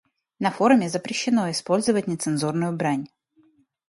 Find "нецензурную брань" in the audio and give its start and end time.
2.07-3.07